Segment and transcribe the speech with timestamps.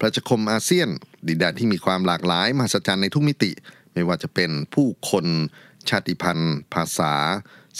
[0.00, 0.88] ประชาคมอาเซียน
[1.28, 3.52] ดินแดนที่มีความหลากหลายมหัศจรรย์ในทุกมิติ
[3.92, 5.26] ไม่ว่าจะเป็นผู้คน
[5.88, 7.14] ชาติพันธุ์ ภาษา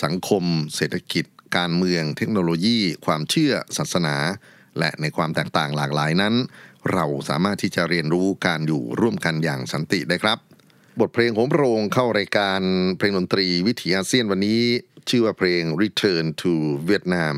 [0.03, 0.45] สังคม
[0.77, 1.25] เศรษฐกิจ
[1.57, 4.17] การเมือง เทคโนโลยี ความเชื่อ ศาสนา
[4.79, 6.35] และในความแตกต่างหลากหลายนั้น
[6.93, 10.39] เราสามารถที่จะเรียนรู้การอยู่ร่วมกันอย่างสันติได้ครับ
[11.01, 12.61] บทเพลงโหมโรงเข้ารายการ
[12.97, 14.61] เพลงดนตรีวิถีอาเซียนวันนี้
[15.09, 16.53] ชื่อว่าเพลง Return to
[16.89, 17.37] Vietnam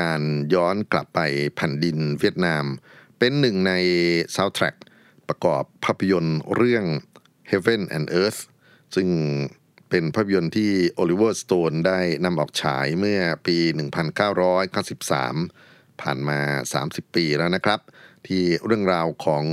[0.00, 0.22] การ
[0.54, 1.20] ย้อนกลับไป
[1.56, 2.64] แผ่นดินเวียดนาม
[3.22, 3.72] เป็นหนึ่งใน
[4.34, 4.76] ซาวด์แทร็ก
[5.28, 6.84] ประกอบภาพยนตร์เรื่อง
[7.50, 8.40] Heaven and Earth
[8.94, 9.08] ซึ่ง
[9.90, 13.56] เป็นภาพยนตร์ที่โอลิเวอร์สโตนได้นำออกฉายเมื่อปี
[14.38, 16.40] 1993 ผ่านมา
[16.78, 17.80] 30 ปีแล้วนะครับ
[18.26, 19.44] ที่เรื่องราวของ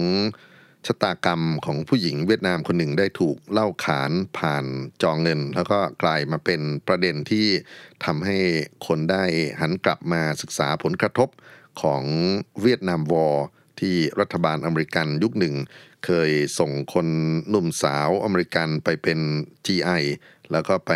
[0.85, 4.66] ชะตากรรมของผู้หญิงเวียดนามคนหนึ่งได้ถูกเล่าขานผ่าน
[5.01, 7.47] จอเงิน แล้วก็กลายมาเป็นประเด็นที่
[8.06, 8.38] ทำให้
[8.88, 9.23] คนได้
[9.59, 11.29] หันกลับมาศึกษาผลกระทบ
[11.81, 12.03] ของ
[12.61, 13.45] เวียดนามวอร์
[13.81, 15.55] ที่รัฐบาลอเมริกันยุคหนึ่ง
[16.05, 17.07] เคยส่งคน
[17.49, 19.19] หนุ่มสาวอเมริกันไปเป็น
[19.65, 20.03] GI
[20.51, 20.91] แล้วก็ไป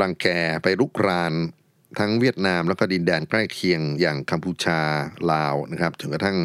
[0.00, 0.26] รังแก
[0.62, 1.34] ไปรุกราน
[1.98, 4.80] ทั้งเวียดนามแล้วก็ดินแดนใกล้เคียงอย่างกัมพูชา
[5.32, 6.38] ลาวนะครับจนกระทั่ง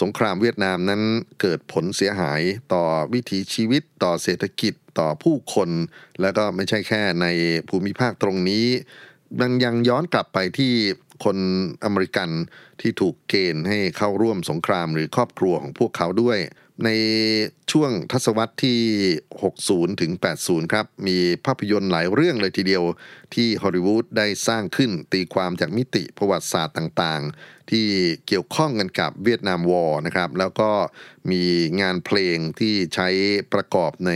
[0.00, 1.02] สงครามเวียดนามนั้น
[1.40, 2.40] เกิดผลเสียหาย
[2.72, 5.70] ต่อวิถีชีวิตต่อเศรษฐกิจต่อผู้คน
[6.20, 7.26] แล้วก็ไม่ใช่แค่ใน
[7.68, 8.66] ภูมิภาคตรงนี้
[9.40, 10.72] ยังยังย้อนกลับไปที่
[11.24, 11.38] คน
[11.84, 12.30] อเมริกัน
[12.80, 16.38] ที่ถูกเกณฑ์ให้เข้าร่วมสงครามหรือครอบครัวของพวกเขาด้วย
[16.84, 16.90] ใน
[17.72, 18.80] ช่วงทศวรรษที่
[19.38, 20.12] 60 ถึง
[20.42, 22.84] 80 ครับ มีภาพยนตร์หลายเรื่องเลยทีเดียว
[23.34, 27.86] ที่ฮอลลีวูดได้สร้างขึ้นตีความจากมิติประวัติศาสตร์ต่างๆ ที่
[28.26, 30.70] เกี่ยวข้องกันกับ Vietnam War นะครับ แล้วก็
[31.30, 31.42] มี
[31.80, 33.08] งานเพลงที่ใช้
[33.52, 34.12] ประกอบใน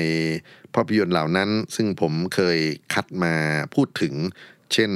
[0.74, 2.58] ภาพยนตร์เหล่านั้น ซึ่งผมเคย
[2.92, 3.34] คัดมา
[3.74, 4.14] พูดถึง
[4.74, 4.92] เช่น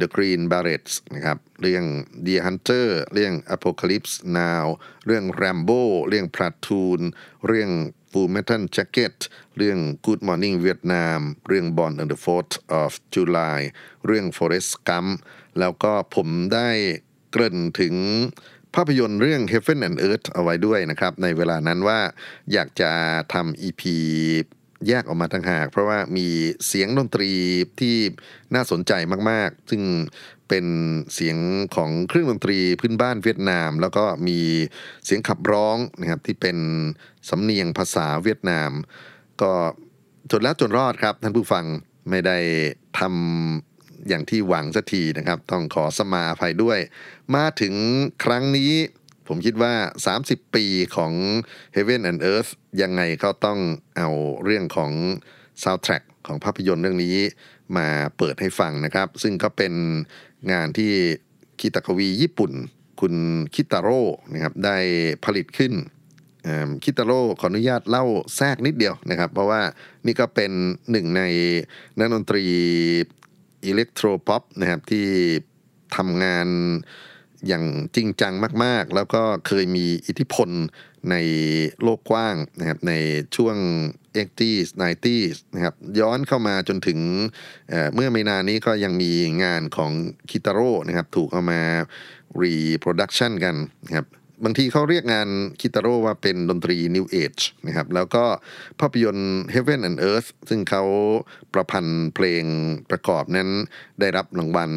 [0.00, 1.84] The Green Berets นะครับเรื่อง
[2.26, 4.64] The Hunter เรื่อง Apocalypse Now
[5.06, 7.00] เรื่อง Rambo เรื่อง Platoon
[7.46, 7.70] เรื่อง
[8.12, 9.16] Full Metal Jacket
[9.56, 13.60] เรื่อง Good Morning Vietnam เรื่อง Born on the 4th of July
[14.06, 15.10] เรื่อง Forest Gump
[15.58, 16.70] แล้วก็ผมได้
[17.30, 17.94] เกริ่นถึง
[18.74, 22.00] ภาพยนตร์เรื่อง Heaven and Earth เอาไว้ด้วยนะครับ ในเวลานั้นว่า
[22.52, 22.90] อยากจะ
[23.34, 23.82] ทำ EP
[24.86, 26.26] แยกออกมาต่างหาก เพราะว่ามี
[26.66, 27.30] เสียงดนตรี
[27.80, 27.96] ที่
[28.54, 28.92] น่าสนใจ
[29.30, 29.82] มาก ๆ ซึ่ง
[30.48, 30.66] เป็น
[31.14, 31.36] เสียง
[31.76, 34.40] ของเครื่องดนตรีพื้นบ้านเวียดนาม แล้วก็มี
[35.04, 36.58] เสียงขับร้องนะครับที่เป็น
[37.28, 38.70] สำเนียงภาษาเวียดนาม
[39.42, 39.52] ก็
[40.30, 41.64] จนแล้วจนรอดครับ ท่านผู้ฟัง
[42.10, 42.38] ไม่ได้
[42.98, 46.78] ทำอย่างที่หวังสักทีนะครับ ต้องขอสมาภัยด้วย
[47.34, 47.74] มาถึง
[48.24, 48.72] ครั้งนี้
[49.28, 49.72] ผมคิดว่า
[50.14, 50.64] 30 ปี
[50.96, 51.12] ของ
[51.76, 52.50] Heaven and Earth
[52.82, 53.58] ยังไงก็ต้อง
[53.96, 54.08] เอา
[54.44, 54.92] เรื่องของ
[55.62, 57.16] soundtrack ของภาพยนตร์เรื่องนี้
[57.76, 57.88] มา
[58.18, 59.72] เปิดให้ฟังนะครับ ซึ่งก็เป็น
[60.52, 60.92] งานที่
[61.60, 62.52] คิตากวีญี่ปุ่น
[63.00, 63.14] คุณ
[63.54, 64.02] คิตาโร่
[64.32, 64.76] นะครับได้
[65.24, 65.72] ผลิตขึ้น
[66.84, 68.04] คิตาโร่ขออนุญาตเล่า
[68.36, 69.60] แทรกนิดเดียวนะครับ เพราะว่า
[70.06, 70.52] นี่ก็เป็น
[70.90, 71.22] หนึ่งใน
[71.98, 72.44] นักดนตรี
[73.66, 75.06] อิเล็กโทรป๊อปนะครับที่
[75.96, 76.48] ทำงาน
[77.46, 77.64] อย่าง
[77.96, 80.50] จริงจังมาก ๆ แล้วก็เคยมีอิทธิพล
[81.10, 81.16] ใน
[81.82, 82.92] โลกกว้างนะครับใน
[83.36, 83.56] ช่วง
[84.14, 86.98] 80s 90s นะครับย้อนเข้ามาจนถึง
[87.68, 89.12] เเมื่อไม่นานนี้ก็ยังมี
[89.44, 89.92] งานของ
[90.30, 91.62] คิตาโร่นะครับถูกเอามา
[92.42, 93.56] reproduction กัน
[93.86, 94.06] นะครับ
[94.44, 95.28] บางทีเขาเรียกงาน
[95.60, 98.24] คิตาโร่ว่าเป็นดนตรี New Age นะครับแล้วก็
[98.80, 100.82] ภาพยนตร์ Heaven and Earth ซึ่งเขา
[101.52, 102.44] ประพันธ์เพลง
[102.90, 103.48] ประกอบนั้น
[104.00, 104.70] ได้รับรางวัล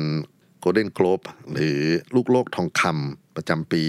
[0.63, 1.79] Golden Globe หรือ
[2.15, 3.83] ลูกโลกทองคำประจำปี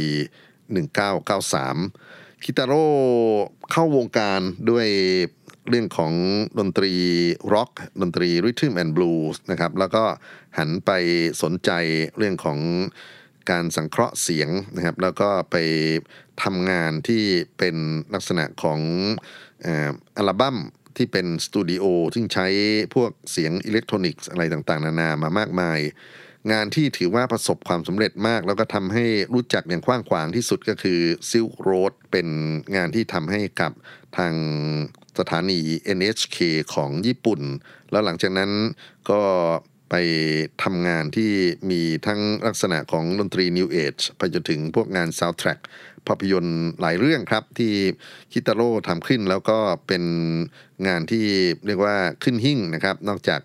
[1.01, 2.85] 1993 คิตาโร่
[3.71, 4.41] เข้าวงการ
[4.71, 4.89] ด้วย
[5.69, 6.13] เรื่องของ
[6.59, 6.93] ดนตรี
[7.53, 7.71] ร็อก
[8.01, 10.05] ดนตรีริทึมแอนด์บลูส์นะครับ แล้วก็
[10.59, 10.91] หันไป
[11.43, 11.71] สนใจ
[12.17, 12.59] เรื่องของ
[13.51, 15.57] การสังเคราะห์เสียงนะครับ แล้วก็ไป
[16.43, 17.23] ทำงานที่
[17.59, 17.77] เป็น
[18.15, 18.81] ลักษณะของ
[20.17, 20.57] อัลบั้ม
[20.97, 21.85] ที่เป็นสตูดิโอ
[22.15, 22.47] ซึ่งใช้
[22.95, 25.79] พวกเสียงอิเล็กทรอนิกส์อะไรต่างๆ นานามามากมาย
[26.53, 29.05] งานที่ถือว่าประสบความสำเร็จมาก แล้วก็ทำให้
[29.35, 31.01] รู้จักอย่างกว้างขวางที่สุดก็คือ
[31.31, 32.29] Silk Road เป็น
[32.77, 33.73] งานที่ทำให้กับ
[34.17, 34.35] ทาง
[35.19, 35.61] สถานี
[35.99, 36.39] NHK
[36.75, 37.41] ของญี่ปุ่น
[37.91, 38.51] แล้วหลังจากนั้น
[39.11, 39.21] ก็
[39.91, 39.95] ไป
[40.63, 41.33] ทำงานที่
[41.71, 45.61] มีทั้งลักษณะของดนตรี New Age ไปจนถึงพวกงาน Soundtrack
[46.07, 47.73] ภาพยนตร์หลายเรื่องครับที่
[48.33, 50.05] คิตาโร่ทำขึ้นแล้วก็เป็น
[50.87, 51.27] งานที่
[51.67, 53.41] เรียกว่าขึ้นหิ้งนะครับ นอกจาก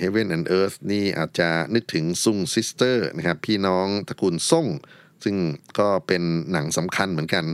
[0.00, 4.66] Heaven and Earth นี่อาจจะนึกถึง Soong Sisters นะครับพี่น้องตระกูลซ่ง
[5.24, 5.36] ซึ่ง
[5.78, 7.44] ก็เป็นหนังสำคัญเหมือนกัน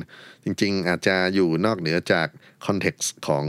[0.44, 2.28] จริงๆ อาจจะอยู่นอกเหนือจาก
[2.66, 3.46] context ของ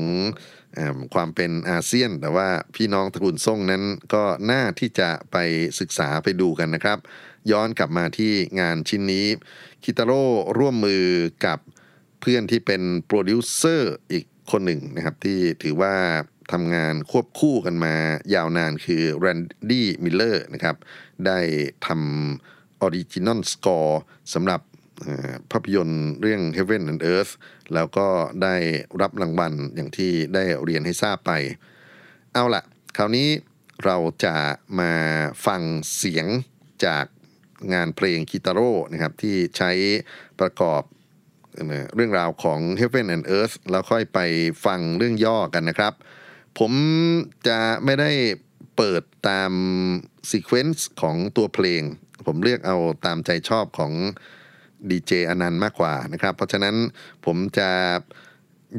[1.13, 3.83] ความเป็นอาเซียน แต่ว่าพี่น้องตระกูลซ่งนั้น
[4.13, 5.37] ก็น่าที่จะไป
[5.79, 6.97] ศึกษาไปดูกันนะครับ
[7.51, 9.25] ย้อนกลับมาที่งานชิ้นนี้
[9.83, 10.23] คิตาโร่
[10.57, 11.03] ร่วมมือ
[11.45, 11.59] กับ
[12.21, 15.95] เพื่อนที่เป็นโปรดิวเซอร์อีกคนหนึ่งนะครับที่ถือว่า
[16.51, 17.95] ทำงานควบคู่กันมา
[18.35, 20.75] ยาวนานคือแรนดี้มิลเลอร์นะครับ
[21.27, 21.39] ได้
[21.87, 24.01] ทำ original score
[24.33, 24.61] สำหรับ
[25.51, 27.33] ภาพยนตร์เรื่อง Heaven and Earth
[27.73, 28.07] แล้วก็
[28.43, 28.55] ได้
[29.01, 31.31] รับรางวัลอย่างที่ได้เรียนให้ทราบไป
[32.33, 32.63] เอาละ
[32.97, 33.27] คราวนี้
[33.85, 34.35] เราจะ
[34.79, 34.93] มา
[35.45, 35.61] ฟัง
[35.97, 36.25] เสียง
[36.85, 37.05] จาก
[37.73, 39.71] งานเพลงคิตาโร่นะครับที่ใช้
[40.39, 40.81] ประกอบ
[41.95, 44.19] เรื่องราวของ Heaven and Earth แล้วค่อยไป
[44.65, 45.93] ฟังเรื่องย่อกันนะครับ
[46.57, 46.73] ผม
[47.47, 48.11] จะไม่ได้
[48.77, 49.51] เปิดตาม
[50.29, 51.81] ซีเควนซ์ของตัวเพลง
[52.27, 53.93] ผมเลือกเอาตามใจชอบของ
[54.89, 56.75] ดีเจอนันต์มากกว่านะครับ เพราะฉะนั้น
[57.25, 57.69] ผมจะ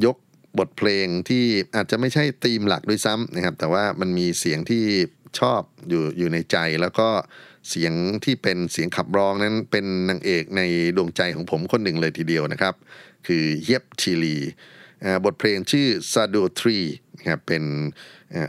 [0.05, 0.17] ยก
[0.59, 1.45] บทเพลงที่
[1.77, 4.85] อาจจะไม่ใช่ธีมหลักด้วยซ้ำนะครับ แต่ว่ามันมีเสียงที่
[5.41, 7.09] ชอบอยู่อยู่ในใจแล้วก็
[7.69, 7.93] เสียง
[8.25, 10.63] ที่เป็นเสียงขับร้องนั้นเป็นนางเอกใน
[10.97, 12.75] ดวงใจของผมคนหนึ่งเลยทีเดียวนะครับ
[13.27, 14.37] คือเยบชีลี
[15.25, 16.81] บทเพลงชื่อ s a d o t r e
[17.29, 17.65] ครับเป็น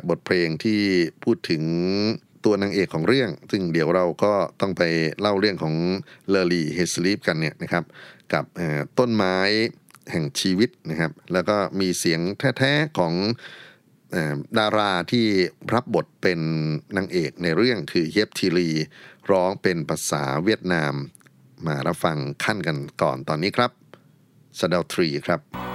[0.09, 0.81] บทเพลงที่
[1.23, 1.63] พูดถึง
[2.45, 4.83] ตัวนางเอกของเรื่อง ซึ่งเดี๋ยวเราก็ต้องไป
[5.19, 5.75] เล่าเรื่องของ
[6.29, 7.83] เลอรีเฮสลีฟกันเนี่ยนะครับ
[8.33, 8.45] กับ
[8.99, 9.37] ต้นไม้
[10.11, 12.19] แห่งชีวิตนะครับ แล้วก็มีเสียง
[12.57, 13.13] แท้ๆของ
[14.59, 15.25] ดาราที่
[15.73, 16.39] รับบทเป็น
[16.97, 18.69] นางเอกในเรื่องคือเยบทีรี
[19.31, 20.93] ร้องเป็นภาษาเวียดนาม
[21.67, 23.71] มารับฟังขั้นกันก่อนตอนนี้ครับ
[24.59, 25.70] สดาวทรีครับ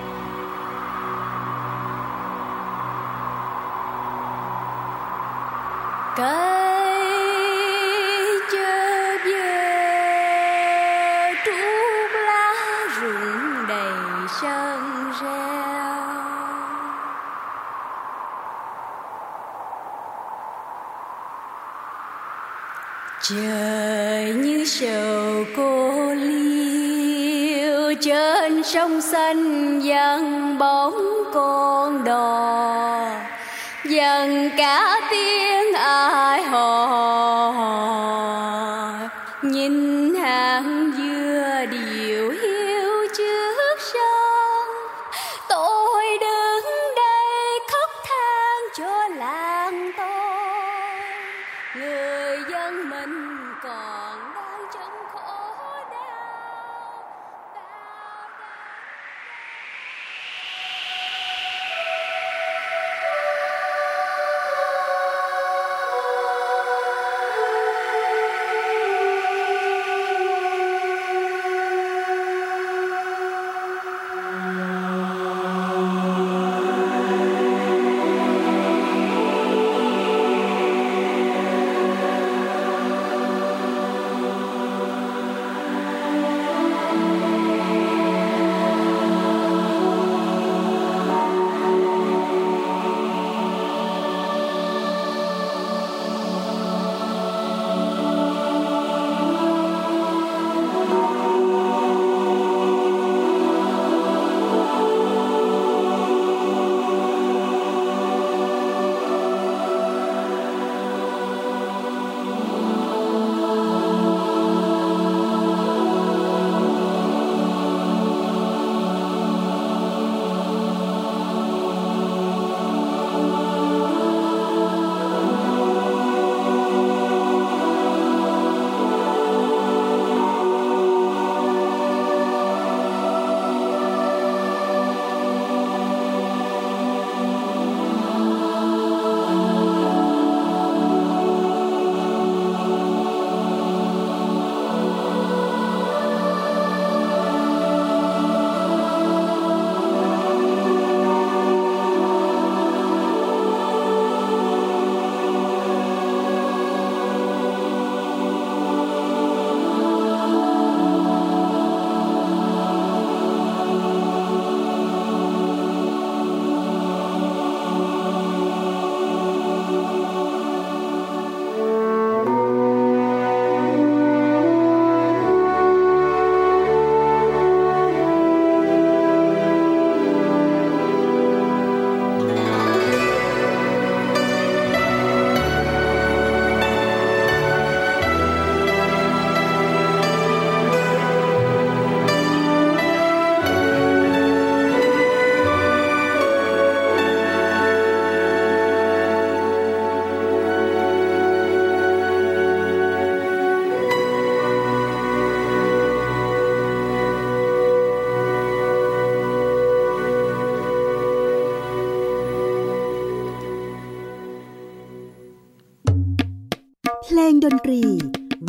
[217.46, 217.84] ดนตรี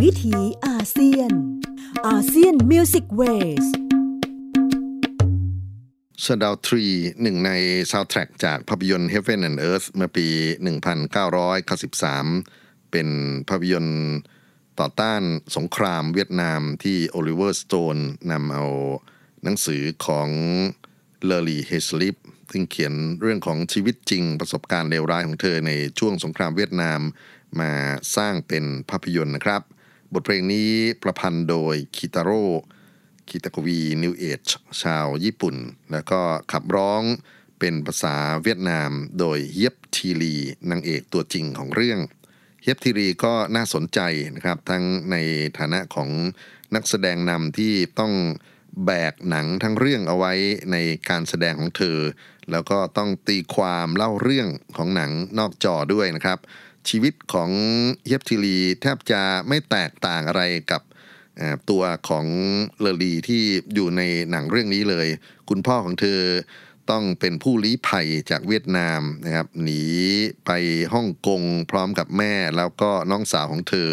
[0.01, 0.35] วิถี
[0.67, 1.31] อาเซียน
[2.07, 3.21] ASEAN Music Way
[3.63, 3.65] s
[6.25, 6.85] Sau Dau Tree
[7.21, 7.51] หนึ่งใน
[7.91, 10.27] ซาวด์แทร็กจากภาพยนตร์ Heaven and Earth เมื่อปี
[11.15, 13.07] 1993 เป็น
[13.49, 14.07] ภาพยนตร์
[14.79, 15.21] ต่อต้าน
[15.55, 17.97] สงครามเวียดนามที่โอลิเวอร์สโตน
[18.31, 18.65] นำเอา
[19.43, 20.29] หนังสือของ
[21.25, 22.15] เลอรีเฮสลิป
[22.51, 27.01] ซึ่งเขียนเรื่องของชีวิตจริงประสบการณ์เลวร้ายของเธอในช่วงสงครามเวียดนาม
[27.59, 27.71] มา
[28.15, 29.61] สร้างเป็นภาพยนตร์นะครับ
[30.13, 30.69] บทเพลงนี้
[31.03, 32.45] ประพันธ์โดยคิตาโร่
[33.29, 34.41] คิตากวีนิวเอจ
[34.81, 35.55] ชาวญี่ปุ่น
[35.91, 37.03] แล้วก็ขับร้อง
[37.59, 40.35] เป็นภาษาเวียดนามโดยเย็บทีรี
[40.69, 41.99] นางเอกตัวจริงของเรื่อง
[42.63, 43.99] เย็บทีรีก็น่าสนใจ
[44.35, 45.15] นะครับ ทั้งใน
[45.57, 46.09] ฐานะของ
[46.75, 48.13] นักแสดงนำที่ต้อง
[48.85, 50.33] แบกหนังทั้งเรื่องเอาไว้
[50.71, 50.77] ใน
[51.09, 51.97] การแสดงของเธอ
[52.51, 56.39] แล้วก็ต้องตีความเล่าเรื่องของหนังนอกจอด้วยนะครับ
[56.89, 57.49] ชีวิตของ
[58.07, 60.81] เยบทีรีแทบจะไม่แตกต่างอะไรกับ
[61.69, 62.25] ตัวของ
[62.79, 63.41] เลอรีที่
[63.73, 64.01] อยู่ใน
[64.31, 65.07] หนังเรื่องนี้เลย
[65.49, 66.21] คุณพ่อของเธอ
[66.91, 69.83] ต้องเป็นผู้ลี้ภัยจากเวียดนามนะครับหนี
[70.45, 70.51] ไป
[70.93, 71.41] ฮ่องกง
[71.71, 73.89] พร้อมกับแม่แล้วก็น้องสาวของเธอ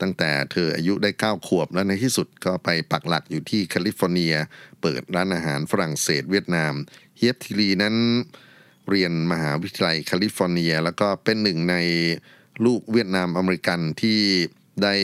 [0.00, 4.34] ตั้งแต่เธออายุได้ 9 ขวบ แล้วในที่สุดก็ไปปักหลักอยู่ที่แคลิฟอร์เนีย
[4.82, 6.72] เปิดร้านอาหารฝรั่งเศสเวียดนาม
[7.16, 7.96] เฮียบทีลีนั้น
[8.43, 11.76] เรียนมหาวิทยาลัยแคลิฟอร์เนีย แล้วก็เป็นหนึ่งใน
[12.64, 14.20] ลูกเวียดนามอเมริกันที่
[14.82, 14.94] ได้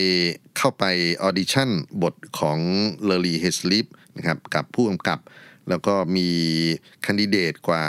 [0.58, 0.84] เข้าไป
[1.22, 1.70] audition
[2.02, 2.58] บทของ
[3.04, 5.20] เลอรีเฮสลิปนะครับกับผู้กำกับ
[5.68, 6.28] แล้วก็มี
[7.06, 7.82] candidate กว่า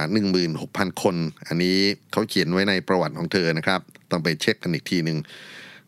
[0.48, 1.15] 16,000 คน
[1.48, 1.77] อันนี้
[2.12, 3.81] เขาเขียนไว้ในประวัติของเธอนะครับ
[4.12, 5.17] ต้องไปเช็คกันอีกทีหนึ่ง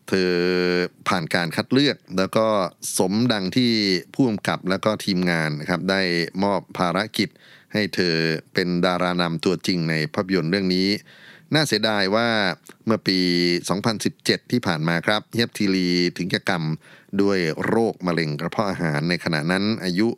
[0.08, 0.30] เธอ
[1.08, 2.46] ผ่านการคัดเลือก แล้วก็
[2.98, 3.70] สมดังที่
[4.14, 6.02] ผู้กำกับแล้วก็ทีมงานนะครับได้
[6.42, 7.28] มอบภารกิจ
[7.74, 8.14] ให้เธอ
[8.54, 10.88] เป็นดารานำตัวจริงในภาพยนตร์เรื่องนี้
[11.54, 12.28] น่าเสียดายว่า
[12.86, 13.18] เมื่อปี
[13.80, 16.64] 2017 ที่ผ่านมาครับเฮียบทีลีถึงแก่กรรม
[17.22, 20.08] ด้วยโรคมะเร็งกระเพาะอาหารในขณะนั้นอายุ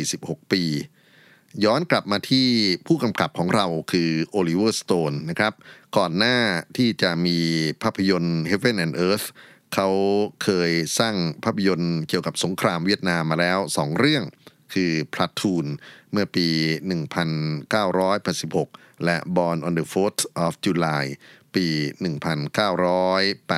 [0.00, 0.62] 46 ปี
[1.64, 2.48] ย้อนกลับมาที่
[2.86, 5.52] ผู้กำกับของเราคือโอลิเวอร์สโตนนะครับ
[5.96, 6.36] ก่อนหน้า
[6.76, 7.38] ที่จะมี
[7.82, 9.26] ภาพยนตร์ Heaven and Earth
[9.74, 9.88] เขา
[10.42, 14.24] เคยสร้างภาพยนตร์เกี่ยวกับสงครามเวียดนามมาแล้ว2เรื่อง
[14.74, 15.66] คือ Platoon
[16.14, 16.48] เมื่อปี
[18.16, 21.04] 1986 และ Born on the 4th of July
[21.54, 21.66] ปี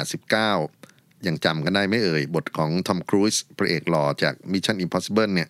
[0.09, 5.49] 1989 ยังจำกันได้ไม่เอ่ย บทของทอมครูซพระเอกหล่อจาก Mission Impossible เนี่ย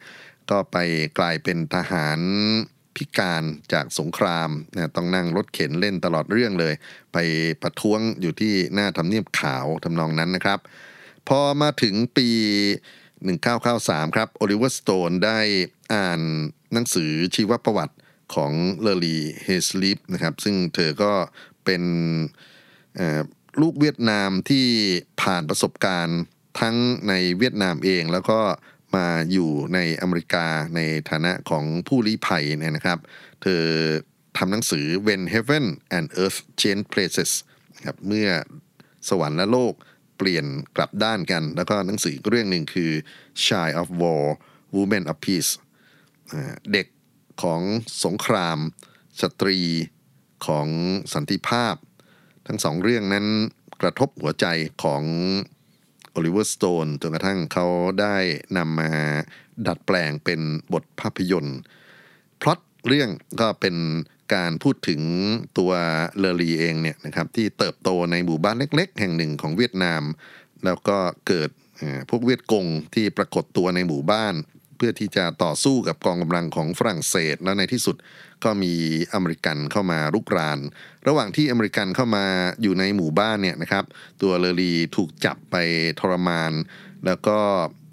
[0.50, 0.76] ก็ไป
[1.18, 2.20] กลายเป็นทหาร
[2.96, 6.74] พิการจากสงครามนะต้องนั่งรถเข็นเล่นตลอดเรื่องเลย
[7.12, 7.18] ไป
[7.62, 10.58] ประท้วงอยู่ที่หน้าทำเนียบขาวทำนองนั้นนะครับ
[11.28, 12.28] พอมาถึงปี
[13.18, 15.38] 1993 ครับโอลิเวอร์สโตนได้
[15.94, 16.20] อ่าน
[16.72, 17.94] หนังสือชีวประวัติ
[18.34, 21.12] ของเลอรีเฮสลิปนะครับ ซึ่งเธอก็
[21.64, 21.82] เป็น
[23.60, 24.66] ลูกเวียดนามที่
[25.22, 26.20] ผ่านประสบการณ์
[26.60, 26.76] ทั้ง
[27.08, 28.40] ในเวียดนามเองแล้วก็
[28.96, 30.46] มาอยู่ในอเมริกา
[30.76, 30.80] ใน
[31.10, 32.98] ฐานะของผู้ลี้ภัยเนี่ยนะครับ
[33.42, 33.62] เธอ
[34.38, 35.64] ทำหนังสือ When Heaven
[35.96, 37.30] and Earth Change Places
[37.86, 38.28] ครับเมื่อ
[39.08, 39.74] สวรรค์และโลก
[40.18, 40.46] เปลี่ยน
[40.76, 42.92] กลับด้านกัน แล้วก็หนังสือเรื่องหนึ่งคือ
[43.44, 44.22] Child of War
[44.76, 45.50] Women of Peace
[46.72, 46.86] เด็ก
[47.42, 47.62] ของ
[48.04, 48.58] สงคราม
[49.22, 49.58] สตรี
[50.46, 50.68] ของ
[51.14, 51.74] สันติภาพ
[52.46, 53.26] ทั้งสองเรื่องนั้น
[53.82, 54.46] กระทบหัวใจ
[54.82, 55.02] ของ
[56.10, 57.66] โอลิเวอร์สโตนจนกระทั่งเขา
[58.00, 58.16] ได้
[58.56, 58.92] นำมา
[59.66, 60.40] ดัดแปลงเป็น
[60.72, 61.58] บทภาพยนตร์
[62.40, 63.76] พล็อตเรื่องก็เป็น
[64.34, 65.02] การพูดถึง
[65.58, 65.72] ตัว
[66.18, 70.02] เลอรีเองเนี่ยนะครับที่เติบโตในหมู่บ้านเล็ก ๆ แห่งหนึ่งของเวียดนาม
[70.64, 71.50] แล้วก็เกิด
[72.10, 74.34] พวกเวียดกงที่ปรากฏตัวในหมู่บ้าน
[74.76, 77.96] เพื่อที่จะต่อสู้กับกองกำลังของฝรั่งเศส แล้วในที่สุด
[78.44, 78.74] ก็มี
[79.12, 80.58] อเมริกันเข้ามารุกราน
[81.08, 82.24] ระหว่างที่อเมริกันเข้ามา
[82.62, 83.84] อยู่ในหมู่บ้านเนี่ยนะครับ
[84.22, 85.56] ตัวเลอรีถูกจับไป
[86.00, 86.52] ทรมาน
[87.06, 87.38] แล้วก็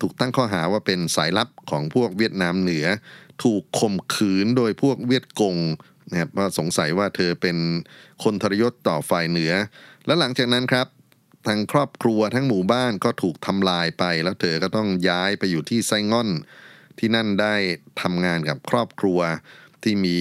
[0.01, 2.85] ถูกตั้งข้อหาว่าเป็นสายลับของพวกเวียดนามเหนือ
[3.43, 5.57] ถูกข่มขืนโดยพวกเวียดกง
[6.11, 7.57] นะครับว่าสงสัยว่าเธอเป็น
[8.23, 9.51] คนทรยศต่อฝ่ายเหนือ
[10.05, 10.87] และหลังจากนั้นครับ
[11.47, 16.29] ทางครอบครัวทั้งหมู่บ้านก็ถูกทำลายไป แล้วเธอก็ต้องย้ายไปอยู่ที่ไซง่อน
[16.99, 17.55] ที่นั่นได้
[18.01, 19.19] ทำงานกับครอบครัว
[19.83, 20.17] ที่มี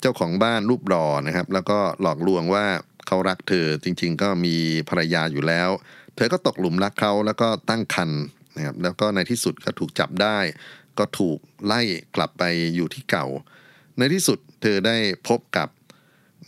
[0.00, 2.66] เจ้าของบ้านรูปหล่อนะครับ แล้วก็หลอกลวงว่า
[3.06, 4.56] เขารักเธอจริง ๆ ก็มี
[4.88, 5.70] ภรรยาอยู่แล้ว
[6.16, 8.22] เธอก็ตกหลุมรักเขาแล้วก็ตั้งครรภ์
[8.56, 10.38] นะครับแล้วก็ในที่สุดก็ถูกจับได้
[10.98, 11.80] ก็ถูกไล่
[12.16, 12.42] กลับไป
[12.74, 13.26] อยู่ที่เก่า
[13.98, 14.96] ในที่สุดเธอได้
[15.28, 15.68] พบกับ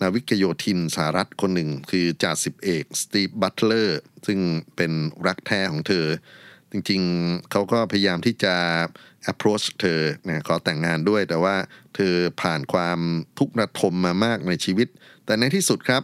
[0.01, 4.41] นาวิกโยธินสหรัฐคนหนึ่ง คือจ่าสิบเอกสตีฟบัตเลอร์ซึ่ง
[4.77, 4.93] เป็น
[5.27, 6.07] รักแท้ของเธอ
[6.73, 8.55] จริงๆ เขาก็พยายามที่จะ
[9.33, 11.57] approach เธอนะขอแต่งงานด้วย แต่ว่า
[11.95, 12.99] เธอผ่านความ
[13.39, 14.89] ทุกข์ระทมมามากในชีวิต
[15.25, 16.03] แต่ในที่สุดครับ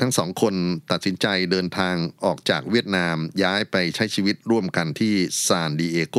[0.00, 0.54] ทั้งสองคน
[0.90, 5.14] ตัดสินใจเดินทางออกจากเวียดนามย้ายไปใช้ชีวิตร่วมกันที่
[5.46, 6.18] ซานดิเอโก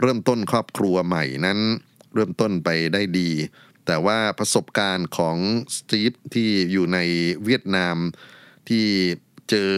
[0.00, 1.58] เริ่มต้นครอบครัวใหม่นั้น
[2.14, 3.30] เริ่มต้นไปได้ดี
[3.86, 5.36] แต่ว่าประสบการณ์ของ
[5.76, 6.98] สตีฟที่อยู่ใน
[7.44, 7.96] เวียดนาม
[8.68, 8.86] ที่
[9.50, 9.74] เจอ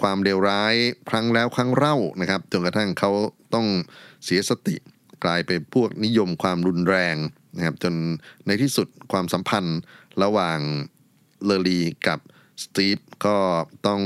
[0.00, 0.74] ความเลวร้าย
[1.10, 3.10] ครั้งแล้วครั้งเล่านะครับจนกระทั่งเขา
[3.54, 3.66] ต้อง
[4.24, 4.76] เสียสติ
[5.24, 7.16] กลายเป็นพวกนิยมความรุนแรง
[7.56, 7.94] นะครับจน
[8.46, 9.80] ในที่สุดความสัมพันธ์
[10.22, 10.60] ระหว่าง
[11.44, 12.18] เลอรีกับ
[12.62, 13.38] สตีฟก็
[13.86, 14.02] ต้อง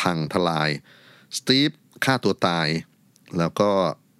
[0.00, 0.70] พังทลาย
[1.36, 1.70] สตีฟ
[2.04, 2.68] ฆ่าตัวตาย
[3.38, 3.70] แล้วก็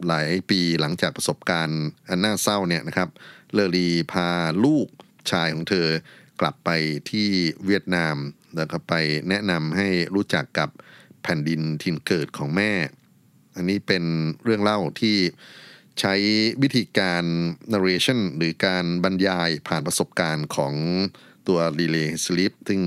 [0.06, 3.08] หลายปีหลังจากประสบการณ์อันน่าเศร้าเนี่ยนะครับ
[3.52, 4.28] เลอรีพา
[4.64, 4.86] ลูก
[5.30, 5.88] ชายของเธอ
[6.40, 6.70] กลับไป
[7.10, 7.28] ที่
[7.66, 8.16] เวียดนาม
[8.56, 8.94] แล้วก็ไป
[9.28, 10.68] แนะนำให้รู้จักกับ
[11.22, 12.72] แผ่นดินถิ่นเกิดของแม่
[13.56, 14.04] อันนี้เป็น
[14.44, 15.16] เรื่องเล่าที่
[16.00, 16.14] ใช้
[16.62, 17.24] วิธีการ
[17.72, 20.74] narration หรือการบรรยายผ่านประสบการณ์ของ
[21.48, 22.82] ตัว Relay Sleep ซึ่ง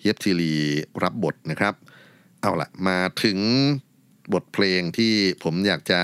[0.00, 0.54] เฮียบทีรี
[1.02, 1.74] รับบทนะครับ
[2.40, 3.38] เอาละมาถึง
[4.32, 6.02] บทเพลงที่ผมอยากจะ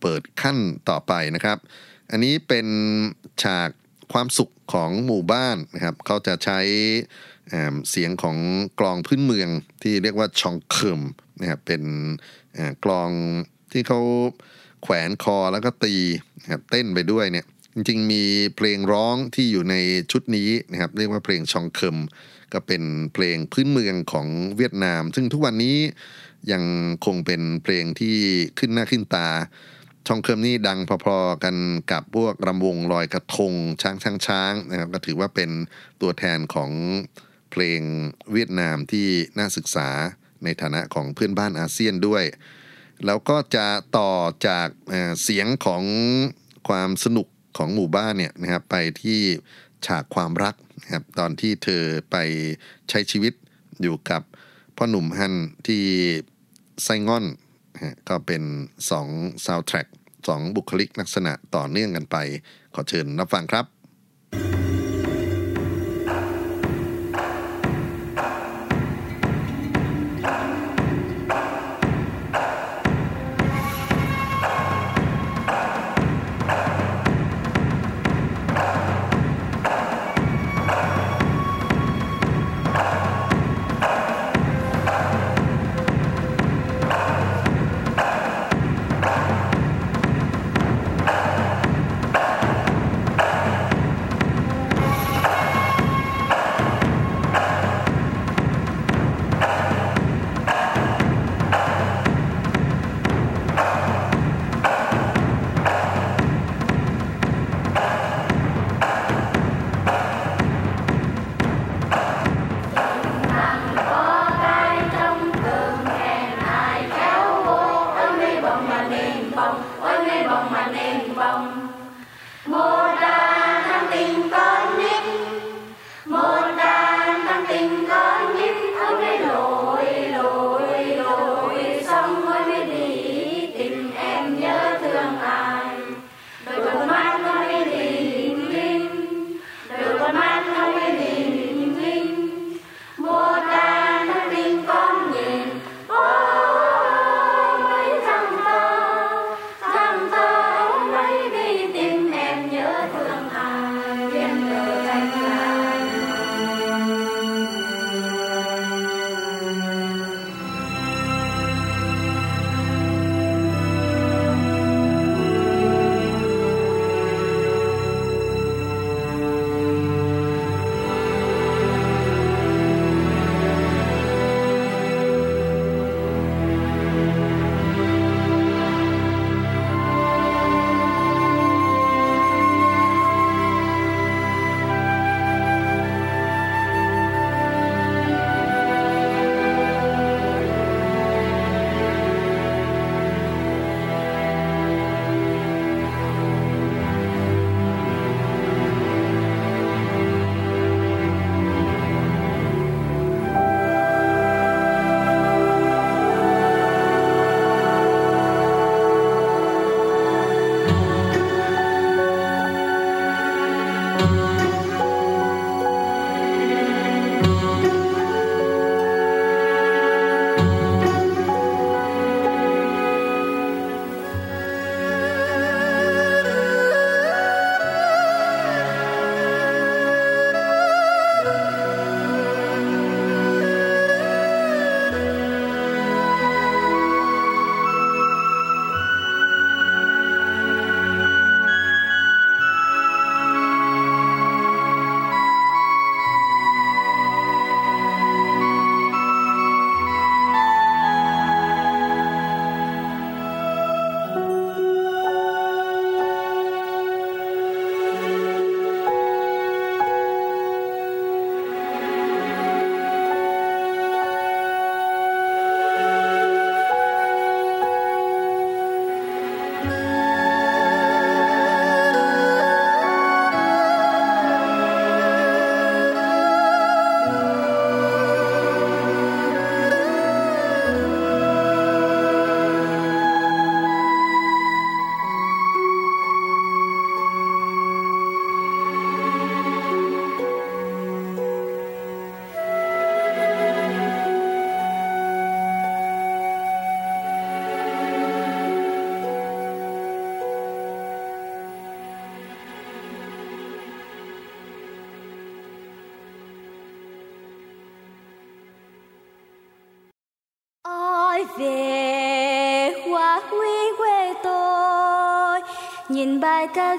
[0.00, 0.58] เปิดขั้น
[0.88, 1.58] ต่อไปนะครับ
[2.10, 2.66] อันนี้เป็น
[3.42, 3.70] ฉาก
[4.12, 6.60] ความสุขของหมู่บ้านนะครับ เขาจะใช้
[7.90, 8.36] เสียงของ
[8.78, 9.48] กลองพื้นเมือง
[9.82, 11.00] ที่เรียกว่าชองเคิม
[11.40, 11.82] นะครับเป็น
[12.84, 13.10] กลอง
[13.72, 14.00] ที่เขา
[14.82, 15.94] แขวนคอแล้วก็ตี
[16.42, 18.22] นะครับเต้นไปด้วยเนี่ยจริงๆ มี
[18.56, 19.74] เพลงร้องที่อยู่ใน
[20.12, 21.96] ชุดนี้นะครับเรียกว่าเพลงชองเคิม
[22.52, 22.82] ก็เป็น
[23.14, 25.78] เพลงพื้นเมืองของเวียดนาม ซึ่งทุกวันนี้
[26.52, 26.64] ยัง
[27.06, 28.16] คงเป็นเพลงที่
[28.58, 29.28] ขึ้นหน้าขึ้นตา
[30.06, 31.56] ชองเคิมนี่ดังพอๆกัน
[31.92, 35.50] กับพวกรำวงลอยกระทงช้างช้างช้างนะครับก็ถือว่าเป็น
[36.00, 36.70] ตัวแทนของ
[37.50, 37.80] เพลง
[38.32, 39.06] เวียดนามที่
[39.38, 39.88] น่าศึกษา
[40.44, 42.24] ในฐานะของเพื่อนบ้านอาเซียนด้วย
[43.06, 43.66] แล้วก็จะ
[43.98, 44.10] ต่อ
[44.46, 44.68] จาก
[45.22, 45.82] เสียงของ
[46.68, 47.26] ความสนุก
[47.58, 49.20] ของหมู่บ้านเนี่ยนะครับไปที่
[49.86, 52.16] ฉากความรักนะครับตอนที่เธอไป
[52.90, 53.32] ใช้ชีวิต
[53.82, 54.22] อยู่กับ
[54.76, 55.34] พ่อหนุ่มฮัน
[55.66, 55.84] ที่
[56.82, 57.24] ไซงอน
[58.08, 58.42] ก็เป็น
[58.90, 59.08] สอง
[59.44, 59.86] ซาวด์แทร็ก
[60.28, 62.16] สองบุคลิกลักษณะต่อเนื่องกันไป
[62.74, 63.64] ขอเชิญรับฟังครับ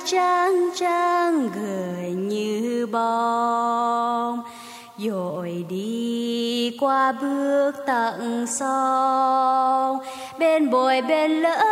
[0.02, 4.42] bài các trang trang gửi như bom.
[4.98, 10.00] Rồi đi qua bước tận sông.
[10.40, 11.64] Bên bồi bên lỡ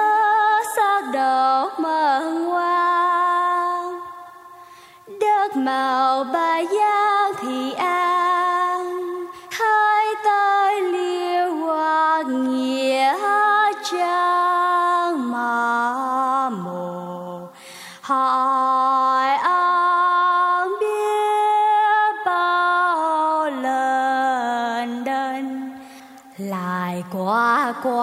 [0.76, 4.00] xác đầu mơ ngoan
[5.20, 6.68] đất màu bay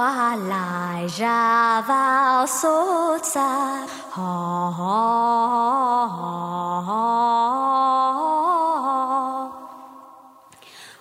[0.06, 3.86] qua lại ra vào sốt xa.
[4.10, 6.06] Hò hò
[6.86, 7.06] hò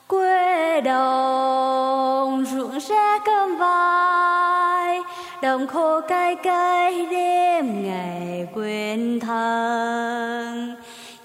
[0.07, 5.01] quê đồng ruộng ra cơm vai
[5.41, 10.75] đồng khô cay cay đêm ngày quên thân.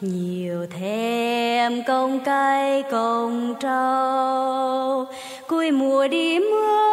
[0.00, 5.06] Nhiều thêm công cây công trâu
[5.48, 6.89] cuối mùa đi mưa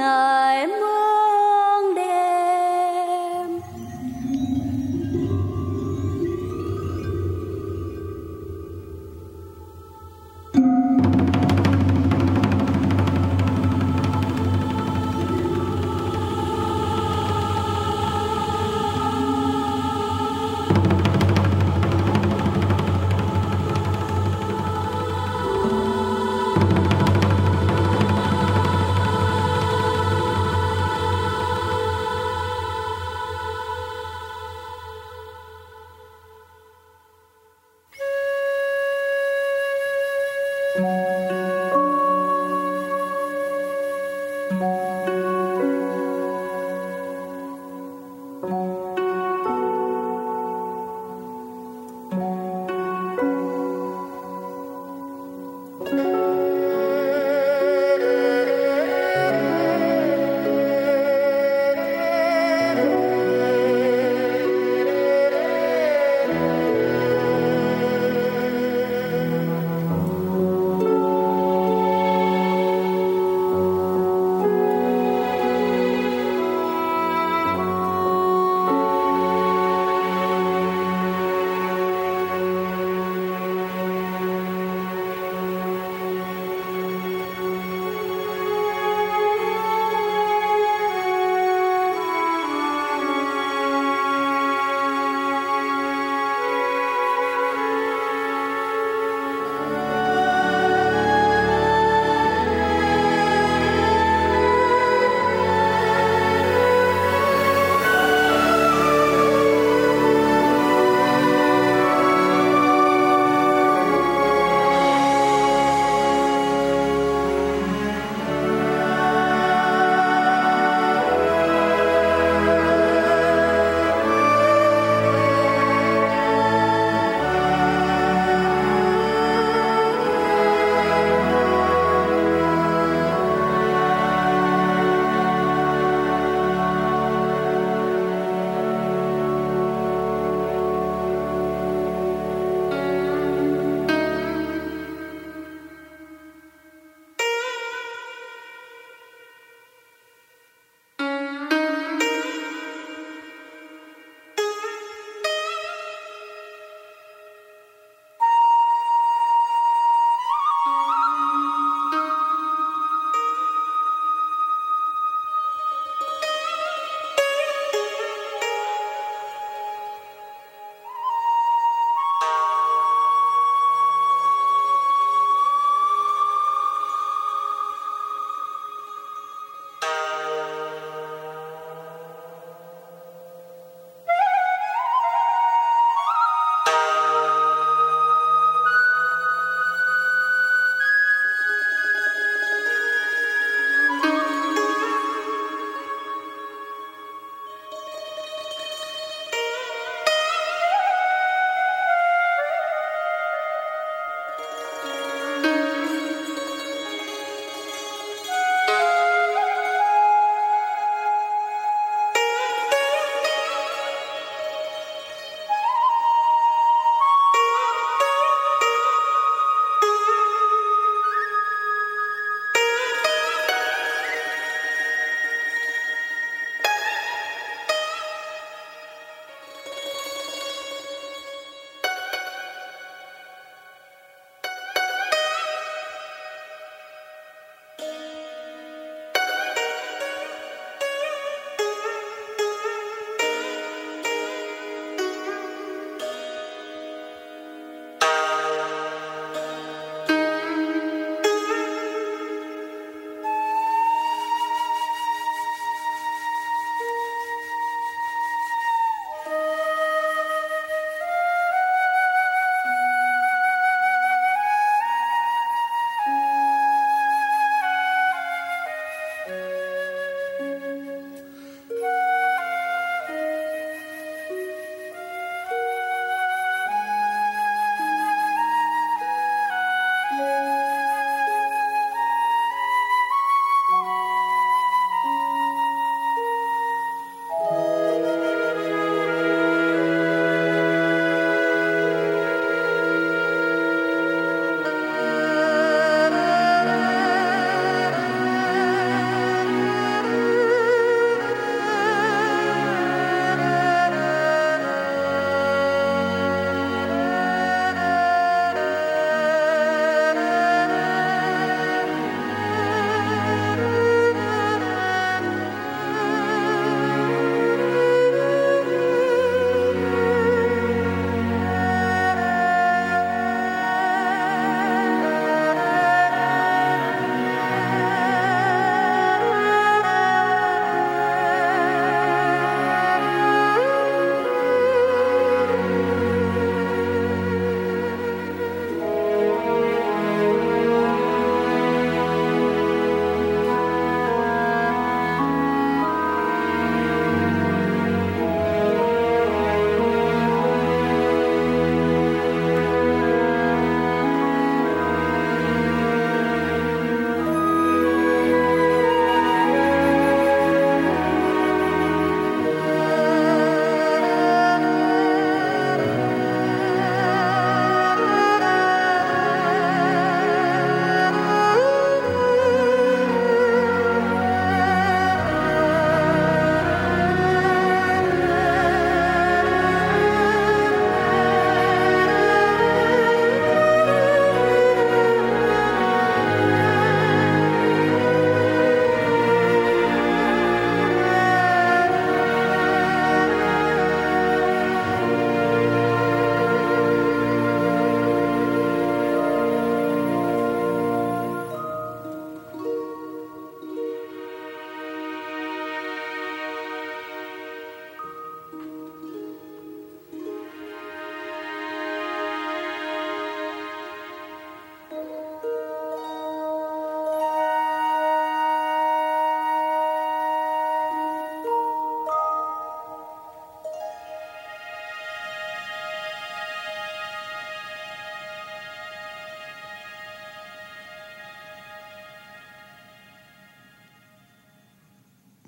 [0.00, 0.39] ngờ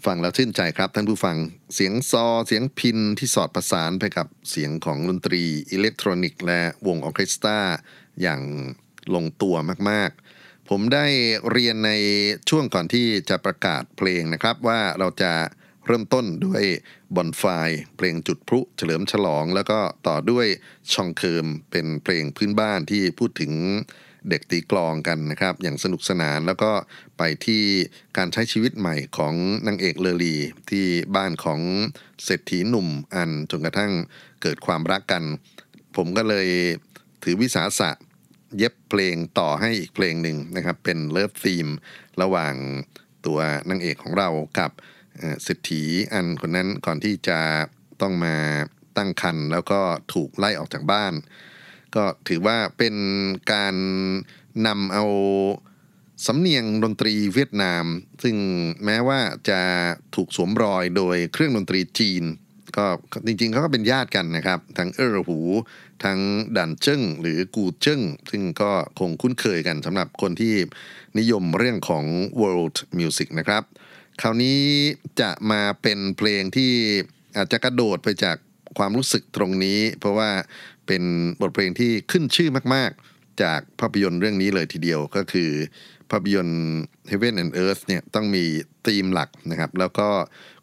[0.06, 1.36] ฟังแล้วชื่นใจครับท่านผู้ฟัง
[1.74, 7.58] เสียงซอเสียงพิณที่สอดประสานไปกับเสียงของดนตรีอิเล็กทรอนิกส์และวงออเคสตรา
[8.22, 8.40] อย่าง
[9.14, 9.54] ลงตัว
[9.90, 11.06] มากๆ ผมได้
[11.50, 11.92] เรียนใน
[12.48, 15.32] ช่วงก่อนที่จะประกาศเพลงนะครับ ว่าเราจะ
[15.86, 16.64] เริ่มต้นด้วย
[17.14, 17.44] Bonfire
[17.96, 20.46] เพลงจุดพลุเฉลิมฉลอง แล้วก็ต่อด้วย
[20.92, 23.52] Trong Com เป็นเพลงพื้นบ้านที่พูดถึง
[24.30, 26.70] เด็กตีกลองกันนะครับ อย่างสนุกสนานแล้วก็
[27.18, 27.62] ไปที่
[28.16, 29.34] การใช้ชีวิตใหม่ของ
[29.66, 30.36] นางเอกเลอรี
[30.70, 30.84] ที่
[31.16, 31.60] บ้านของ
[32.24, 33.92] เศรษฐีหนุ่มอันจนกระทั่ง
[34.42, 35.24] เกิดความรักกัน
[35.96, 36.48] ผมก็เลย
[37.22, 37.90] ถือวิสาสะ
[38.56, 41.68] เย็บเพลงต่อให้อีกเพลงหนึ่งนะครับ เป็นเลิฟธีม
[42.22, 42.54] ระหว่าง
[43.26, 44.70] ตัวนางเอกของเรากับ
[45.42, 45.82] เศรษฐี
[46.12, 47.38] อันคนนั้นก่อนที่จะ
[48.00, 48.36] ต้องมา
[48.96, 49.80] ตั้งคันแล้วก็
[50.14, 51.12] ถูกไล่ออกจากบ้าน
[51.96, 52.94] ก็ถือว่าเป็น
[53.52, 53.74] การ
[54.66, 55.04] นำเอา
[56.26, 57.84] สำเนียงดนตรีเวียดนาม
[58.22, 58.36] ซึ่ง
[58.84, 59.60] แม้ว่าจะ
[60.14, 62.24] ถูกสวมรอยโดยเครื่องดนตรีจีน
[62.76, 62.86] ก็
[63.26, 65.40] จริงๆเขาก็เป็นญาติกันนะครับ ทั้งเออร์หู
[66.04, 66.18] ทั้ง
[66.56, 68.00] ดันเจิ้งหรือกูเจิ้ง
[68.30, 70.54] ซึ่งก็คงคุ้นเคยกันสำหรับคนที่
[71.18, 72.04] นิยมเรื่องของ
[72.40, 73.62] world music นะครับ
[74.20, 74.60] คราวนี้
[75.20, 76.72] จะมาเป็นเพลงที่
[77.36, 78.36] อาจจะกระโดดไปจาก
[78.78, 80.30] ความรู้สึกตรงนี้ เพราะว่า
[80.92, 81.10] เป็น
[81.42, 85.50] บทเพลงที่ขึ้นชื่อมาก ๆ จากภาพยนตร์เรื่องนี้เลยทีเดียวก็คือ
[86.10, 86.62] ภาพยนตร์
[87.10, 88.44] Heaven and Earth เนี่ยต้องมี
[88.86, 90.08] ธีมหลักนะครับ แล้วก็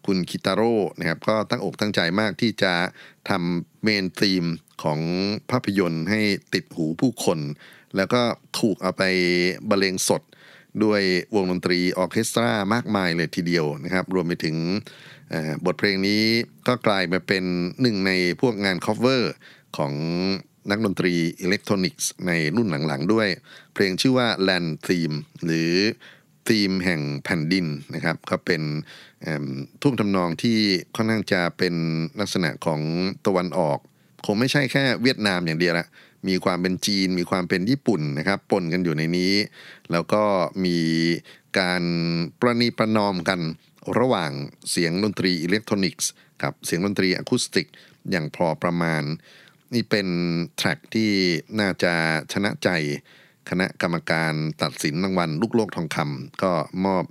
[0.06, 2.74] คุณคิตาโร่นะครับก็ตั้งอกตั้งใจมากที่จะ
[3.30, 4.43] ทำเมนธีม
[4.84, 4.99] ของ
[5.51, 6.22] ภาพยนตร์ให้
[6.53, 7.39] ติดหูผู้คน
[7.95, 8.22] แล้วก็
[8.60, 9.03] ถูกเอาไป
[9.70, 10.22] บรรเลงสด
[10.84, 11.01] ด้วย
[11.36, 14.56] วงดนตรีออเคสตรามากมายเลยทีเดียวนะครับ รวมไปถึง
[15.66, 16.24] บทเพลงนี้
[16.68, 17.43] ก็กลายมาเป็น
[17.82, 19.34] หนึ่งในพวกงาน cover
[19.78, 19.93] ของ
[20.70, 23.28] นักดนตรีอิเล็กทรอนิกส์ในรุ่นหลังๆด้วย
[23.74, 25.15] เพลงชื่อว่า Land Theme
[25.45, 25.72] หรือ
[26.49, 27.65] ธีมแห่งแผ่นดิน
[27.95, 28.61] นะครับก็เป็น
[29.82, 30.57] ท่วงทำนองที่
[30.95, 31.76] ค่อนข้างจะเป็น
[32.20, 32.82] ลักษณะของ
[33.26, 33.80] ตะวันออก
[34.26, 35.88] คงไม่ใช่แค่เวียดนามอย่างเดียวละ
[36.28, 39.34] มีความเป็นจีน มีความเป็นญี่ปุ่นนะครับปนกันอยู่ในนี้
[39.91, 40.24] แล้วก็
[40.65, 40.80] มี
[41.59, 41.84] การ
[42.39, 43.39] ประนีประนอมกัน
[43.99, 44.32] ระหว่าง
[44.70, 46.09] เสียงดนตรีอิเล็กทรอนิกส์
[46.43, 47.67] กับเสียงดนตรีอะคูสติก
[48.11, 49.03] อย่างพอประมาณ
[49.74, 50.07] นี่เป็น
[50.57, 51.11] track ที่
[51.59, 51.93] น่าจะ
[52.34, 52.70] ชนะใจ
[53.49, 56.51] คณะกรรมการตัดสินรางวัลลูกโลกทองคำก็
[56.86, 57.05] มอบ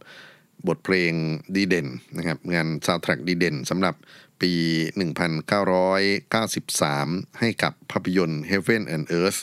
[0.68, 1.12] บทเพลง
[1.54, 1.86] ดีเด่น
[2.16, 3.94] นะครับงานซาวด์แทร็กดีเด่นสำหรับ
[4.40, 4.52] ปี
[6.16, 9.40] 1993 ให้กับภาพยนตร์ Heaven and Earth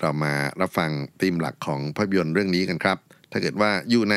[0.00, 0.90] เรามารับฟัง
[1.20, 2.98] ธีมหลักของภาพยนตร์เรื่องนี้กันครับ
[3.30, 4.16] ถ้าเกิดว่าอยู่ใน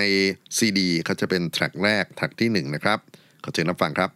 [0.58, 3.00] ซีดีเขาจะเป็นแทร็กแรกแทร็กที่ 1 นะครับ
[3.44, 4.12] ขอเชิญรับฟังครับ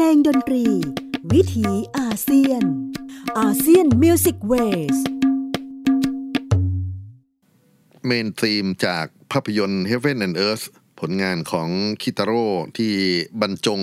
[0.00, 0.66] ลงดนตรี
[1.32, 1.68] วิถี
[1.98, 2.62] อาเซียน
[3.38, 4.98] ASEAN Music Ways
[8.06, 10.64] main theme จากภาพยนตร์ Heaven and Earth
[11.00, 11.68] ผลงานของ
[12.02, 12.44] คิตาโร่
[12.78, 12.92] ที่
[13.40, 13.80] บรรจง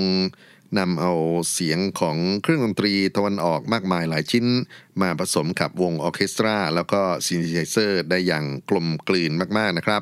[0.78, 1.14] นำเอา
[1.52, 4.46] เสียงของเครื่องดนตรีตะวันออกมากมายหลายชิ้น
[5.02, 10.02] มาผสมกับวงออเคสตรา แล้วก็ synthesizer ได้อย่างกลมกลืนมาก ๆ นะครับ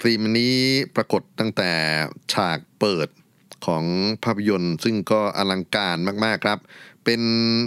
[0.00, 0.56] ธีมนี้
[0.96, 1.72] ปรากฏตั้งแต่
[2.32, 3.08] ฉากเปิด
[3.66, 3.84] ของ
[4.24, 6.58] ภาพยนตร์ ซึ่งก็อลังการมากๆครับ
[7.04, 7.22] เป็น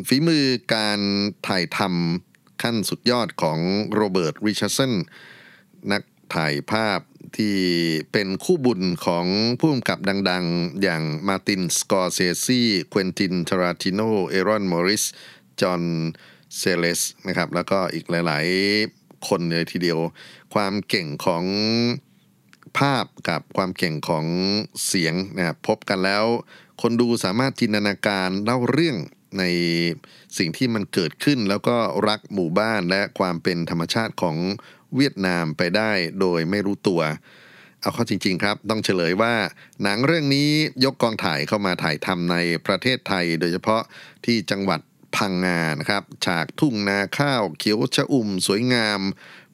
[0.08, 1.00] ฝีมือการ
[1.48, 3.60] ถ่ายทำขั้นสุดยอดของ
[3.96, 4.94] โรเบิร์ตริชาร์ดสัน
[5.92, 6.04] นัก
[6.36, 7.00] ถ่ายภาพ
[7.38, 7.56] ที่
[8.12, 9.26] เป็นคู่บุญของ
[9.60, 15.04] ผู้กำกับดังๆ อย่างมาร์ตินสกอร์เซซี เควนตินทารันติโน เอรอนมอริส
[15.62, 15.84] จอห์น
[16.58, 20.00] เซย์ลส์นะครับ แล้วก็อีกหลายๆ คนเลยทีเดียว
[20.54, 21.44] ความเก่งของ
[22.80, 24.26] ภาพกับความเก่งของ
[24.88, 26.26] เสียงนะครับพบกันแล้ว
[26.82, 28.98] คนดูสามารถจินตนาการเล่าเรื่อง
[29.40, 29.44] ใน
[30.38, 34.38] สิ่งที่มันเกิดขึ้น แล้วก็รักหมู่บ้านและความเป็นธรรมชาติของ
[34.96, 37.02] เวียดนามไปได้โดยไม่รู้ตัว
[37.82, 39.36] เอาเข้าจริง ๆ ครับ ต้องเฉลยว่า
[39.84, 40.50] หนังเรื่องนี้
[40.84, 43.82] ยกกองถ่ายเข้ามาถ่ายทำในประเทศไทย โดยเฉพาะ
[44.26, 44.80] ที่จังหวัด
[45.16, 49.02] พังงานะครับ ฉากทุ่งนาข้าวเขียวชะอุ่มสวยงาม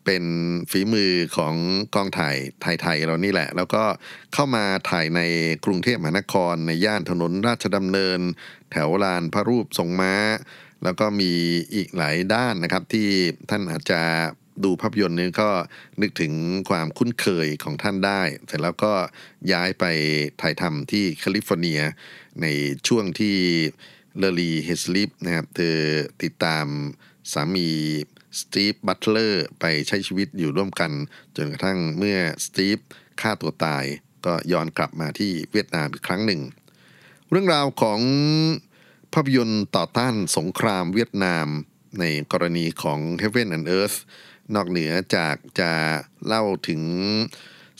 [0.06, 0.24] เป็น
[0.72, 1.56] ฝีมือของ
[1.96, 2.38] กองถ่าย
[2.82, 3.84] ไทยๆเรานี่แหละ แล้วก็
[4.34, 5.22] เข้ามาถ่ายใน
[5.66, 8.20] กรุงเทพมหานคร ในย่านถนนราชดำเนิน
[8.72, 10.14] แถวลานพระรูปทรงม้า
[10.84, 11.32] แล้วก็มี
[11.74, 13.08] อีกหลายด้านนะครับที่
[13.50, 14.02] ท่านอาจจะ
[14.64, 15.50] ดูภาพยนตร์นี้ก็
[16.02, 16.34] นึกถึง
[16.70, 18.94] ความคุ้นเคยของท่านได้ เสร็จแล้วก็
[19.52, 19.86] ย้ายไป
[20.42, 21.82] ถ่ายทำที่แคลิฟอร์เนีย
[22.42, 22.48] ใน
[22.88, 23.38] ช่วงที่
[24.18, 25.78] เลลีเฮย์สลิปนะครับเธอ
[26.24, 26.66] ติดตาม
[27.34, 27.70] สามี
[28.40, 30.92] สตีฟบัตเลอร์ไปใช้ชีวิตอยู่ร่วมกัน
[31.36, 32.78] จนกระทั่งเมื่อสตีฟ
[33.22, 33.86] ฆ่าตัวตาย
[34.26, 36.42] ก็ย้อนกลับมาที่เวียดนามอีกครั้งหนึ่ง
[37.30, 38.02] เรื่องราวของ
[39.14, 41.48] ภาพยนตร์ต่อต้านสงครามเวียดนาม
[42.00, 43.98] ในกรณีของ Heaven and Earth
[44.56, 45.72] นอกเหนือจากจะ
[46.26, 46.82] เล่าถึง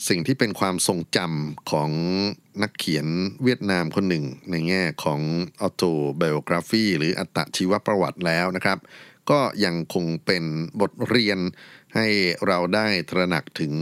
[0.08, 1.90] สิ่งที่เป็นความทรงจำของ
[2.62, 3.06] นักเขียน
[3.42, 5.20] เวียดนามคนหนึ่ง ในแง่ของ
[5.60, 5.82] ออโต
[6.16, 8.78] ไบโอกราฟีหรืออัตชีวประวัติแล้วนะครับ
[9.30, 10.44] ก็ยังคงเป็น
[10.80, 11.38] บทเรียน
[11.94, 12.06] ให้
[12.46, 13.74] เราได้ตระหนักถึง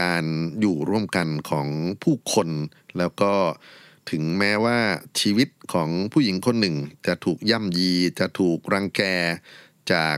[0.00, 0.24] การ
[0.60, 1.68] อยู่ร่วมกันของ
[2.02, 2.48] ผู้คน
[2.98, 3.32] แล้วก็
[4.10, 4.78] ถึงแม้ว่า
[5.20, 9.02] ชีวิตของผู้หญิงคนหนึ่ง จะถูกย่ำยี จะถูกรังแก
[9.92, 10.16] จาก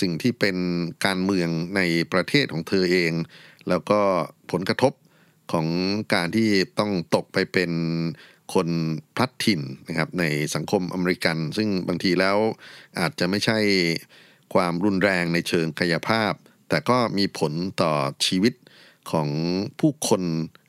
[0.00, 0.56] สิ่งที่เป็น
[1.04, 1.80] การเมืองใน
[2.12, 3.12] ประเทศของเธอเอง
[3.68, 4.00] แล้วก็
[4.50, 4.92] ผลกระทบ
[5.52, 5.66] ของ
[6.14, 7.70] การที่ต้องตกไปเป็น
[8.54, 8.68] คน
[9.16, 10.24] พลัดถิ่นนะครับใน
[10.54, 12.36] สังคมอเมริกัน ซึ่งบางทีแล้ว
[12.98, 13.58] อาจจะไม่ใช่
[14.54, 16.32] ความรุนแรงในเชิงกายภาพ
[16.68, 17.92] แต่ก็มีผลต่อ
[18.26, 18.54] ชีวิต
[19.10, 19.28] ของ
[19.80, 20.22] ผู้คน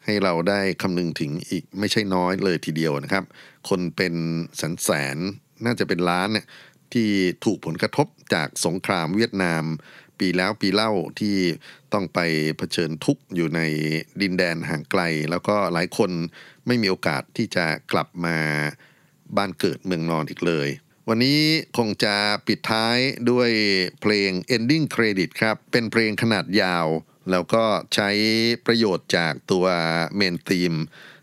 [0.06, 3.24] ให้เราได้คำนึงถึงอีกไม่ใช่น้อยเลยทีเดียวนะครับ
[3.70, 4.14] คนเป็น
[4.58, 5.18] แสนแสน
[5.66, 6.46] น่าจะเป็นล้านเนี่ย
[6.94, 7.10] ที่
[7.46, 9.64] ถูกผลกระทบจากสงครามเวียดนาม
[10.20, 11.38] ปีแล้วปีเล่าที่
[11.94, 12.20] ต้องไป
[12.58, 13.62] เผชิญทุกข์อยู่ใน
[14.22, 16.12] ดินแดนห่างไกล แล้วก็หลายคน
[16.68, 18.38] ไม่มีโอกาสที่จะกลับมา
[19.38, 20.70] บ้านเกิดเมืองนอนอีกเลย
[21.10, 21.40] วันนี้
[21.78, 22.16] คงจะ
[22.48, 22.98] ปิดท้าย
[23.32, 23.50] ด้วย
[24.02, 26.88] เพลง ending credit ครับ เป็นเพลงขนาดยาว
[27.32, 27.64] แล้วก็
[27.96, 28.10] ใช้
[28.66, 29.66] ประโยชน์จากตัว
[30.16, 30.74] main theme